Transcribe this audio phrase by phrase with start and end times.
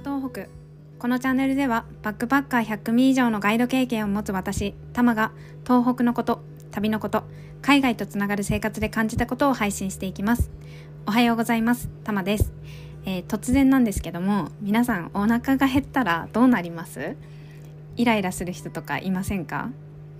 [0.00, 0.46] 東北。
[0.98, 5.32] このチャンネルではバックパッカー100組以上のガイド経験を持つ私タマが
[5.64, 7.24] 東北のこと旅のこと
[7.62, 10.50] 海外とつながる生活で感じたことを配信していきます。
[11.06, 12.52] おはようございますタマです、
[13.04, 17.16] えー、突然なんですけども皆さんお腹が減ったらどうなります？
[17.96, 19.70] イライラする人とかいませんか？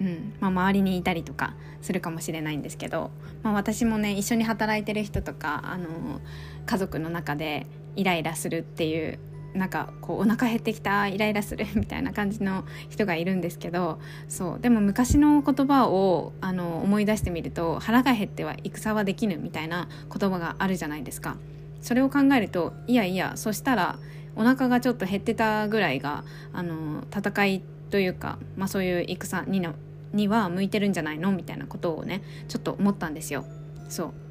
[0.00, 0.34] うん。
[0.40, 3.10] まあ、周りにいたりとかするかもしれないんですけど、
[3.42, 6.20] まあ、私もね一緒に働いてる人とかあの
[6.66, 9.18] 家族の中でイライラするっていう
[9.54, 21.36] なんかこうお腹減ってきたイライラするみたいな感じの人がいるんですけどそうでも昔の言葉をあの思い出してみると腹が減っては戦はできぬみたいな言葉があるじゃないですか。
[21.80, 23.98] それを考えるといやいやそしたら
[24.36, 29.74] お腹がちょっと減ってたぐらいがあの戦いというか、まあ、そういう戦にの
[30.12, 33.44] には向いてるんじゃないのみたいなことをねちょっと思ったんですよ。
[33.88, 34.29] そう。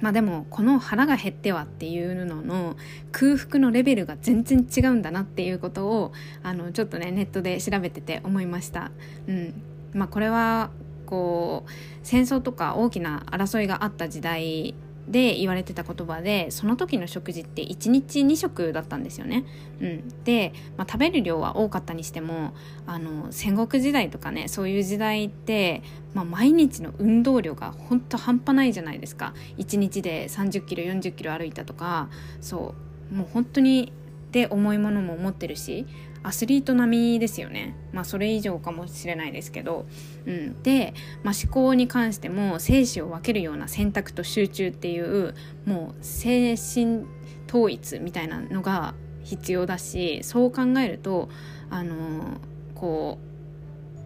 [0.00, 2.76] まあでもこの腹が減ってはっていうのの
[3.12, 6.12] 空腹のレベルが全然違うんだなっていうことを
[6.42, 8.90] あのちょっとねネットで調べてて思いました。
[9.26, 9.62] うん
[9.94, 10.70] まあ、これは
[11.06, 11.70] こう
[12.02, 14.74] 戦争とか大きな争いがあった時代
[15.08, 19.44] で言われてた言葉でその時の食事って1日2食だったんですよね。
[19.80, 22.54] うん、で、まあ、食べる量は多かったにしても
[22.86, 25.82] あの戦国時代とかねそういう時代って、
[26.14, 29.34] まあ、毎日の運動量が本当半端ないじゃないですか。
[29.58, 32.08] 1日で30キロ40キロ歩いたとか。
[32.40, 32.74] そ
[33.12, 33.14] う。
[33.14, 33.92] もう本当に
[34.32, 35.86] で重いものも持ってるし。
[36.26, 37.76] アスリート並みですよね。
[37.92, 39.86] まあそれ以上かもしれないですけど、
[40.26, 47.04] うん、で、まあ、思考に関しても生死を分けるような選択と集中っていうもう精神
[47.48, 51.28] 統一みたいなのが必要だしそう考えると
[51.70, 52.40] あの
[52.74, 53.18] こ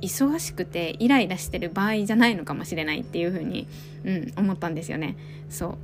[0.02, 3.66] う忙しくてイライラしてる場合じゃないのかもしれないっていうふうに、
[4.04, 5.16] うん、思ったんですよね。
[5.48, 5.78] そう。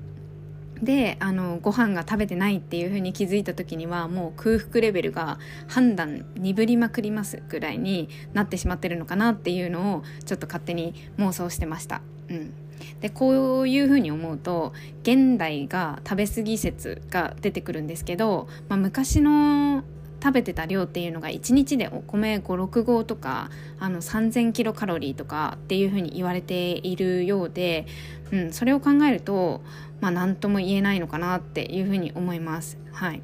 [0.83, 5.39] であのご飯が食べてないっていう風に気づいた時にはもう空腹レベルが
[5.69, 12.03] 判断鈍りまくりますぐらいになってしまってるのかなっていうのをちょっと勝手に妄想してました。
[12.29, 12.53] うん、
[13.01, 14.73] でこういう風に思うと
[15.03, 19.85] 現代が食べ過ぎ説が出てくるんですけど、まあ、昔の
[20.27, 23.49] 食べてた量っていうのが1日でお米56合とか
[23.79, 27.87] あの3000キロカロリーとかっていうふうに言われているようで、
[28.33, 29.63] うん、それを考えると
[30.01, 32.77] まあ何とも言えないのかなっていうふうに思います。
[32.91, 33.23] はい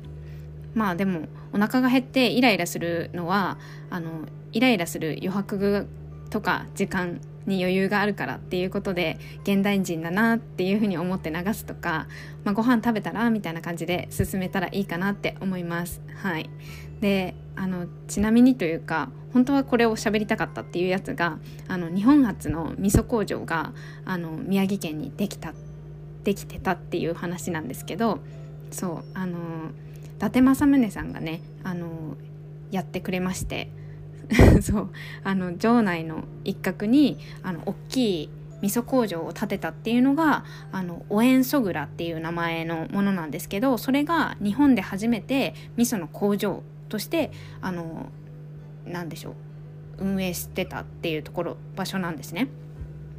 [0.74, 3.58] まあでもお腹が減ってイライラするのは
[3.91, 5.88] あのイライラする余白
[6.30, 12.06] とか時間に余裕があるからっていうことで現代人だなっていうふうに思って流すとか、
[12.44, 16.00] まあ、ご飯食べたらみたいな感じで進めたらいいかなって思います。
[16.22, 16.48] はい、
[17.00, 21.38] であのちなみにというか本当はこれを喋りたかったっていうやつが
[21.69, 23.72] あの日本初の味噌工場が
[24.04, 25.54] あの宮城県にできた
[26.24, 28.20] できてたっていう話なんですけど
[28.70, 29.38] そうあの
[30.16, 32.16] 伊達政宗さんがねあの
[32.70, 33.70] やってくれまして。
[34.62, 34.91] そう
[35.25, 38.31] あの城内の一角にあの大きい
[38.62, 48.06] 味噌工場を建てたっていうのがあのオエンソグラっていう名前のものなんですけどそれが日本で初めて味噌の工場としてあの
[48.87, 49.34] 何でしょう
[49.99, 52.49] 運営してたっていうところ場所なんですね。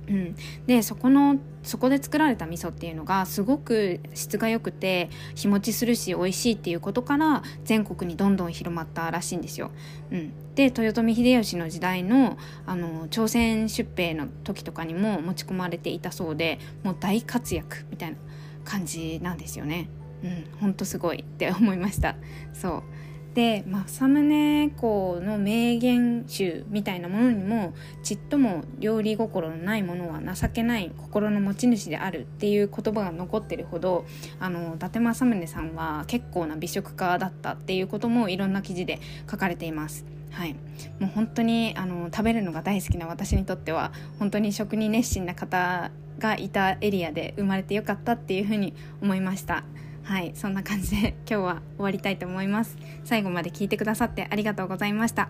[0.07, 0.35] うん、
[0.67, 9.71] でそこのそこで作られた味噌っていうのがすごく質が良くて日持ちするし美味しいっていうことから全国にどんどん広まったらしいんですよ。
[10.11, 18.17] うん、で豊臣秀吉の時代のあの朝鮮出兵の時とかにも持ち込まれていたそうでもう大活躍みたいな
[18.65, 19.87] 感じなんですよね。
[20.23, 22.15] うん、ほんとすごいって思いました。
[22.53, 22.83] そう
[23.33, 27.73] でまあ政宗公の名言集みたいなものにも
[28.03, 34.05] ちっとも料理心のないものは情けない心の持ち主であるっていう言葉が残ってるほど
[34.39, 38.99] あの伊達政宗さんは結構な美食家だったっていうこともいろんな記事で
[39.29, 40.05] 書かれています。
[40.31, 40.53] はい、
[40.99, 49.63] もう本当にあの食べるのが大好きな私にとっては本当に食に熱心な方がいたエリアで生まれてよかったっていうふうに思いました。
[50.03, 52.77] はいそんな感じで 今日は終わりたいと思います。
[53.03, 55.29] 最後まで聞いてくださってありがとうございました。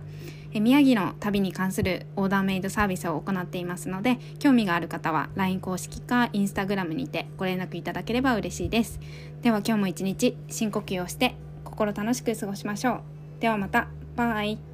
[0.52, 9.00] え宮城の旅に関するオーダーメイドサービスを行っていますので興味がある方は LINE 公式か Instagram にてご連絡いただければ嬉しいです。
[9.42, 13.02] では今日も一日深呼吸をして心楽しく過ごしましょ
[13.38, 13.42] う。
[13.42, 13.88] ではまた。
[14.16, 14.73] バイ。